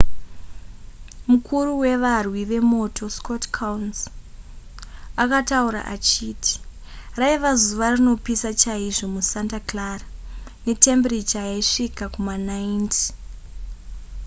mukuru 1.29 1.71
wevarwi 1.81 2.41
vemoto 2.51 3.05
scott 3.15 3.43
kouns 3.57 3.99
akataura 5.23 5.81
achiti 5.95 6.55
raiva 7.19 7.51
zuva 7.61 7.87
rinopisa 7.93 8.49
chaizvo 8.61 9.05
musanta 9.15 9.57
clara 9.69 10.07
netembiricha 10.65 11.39
yaisvika 11.49 12.05
kuma90 12.15 12.83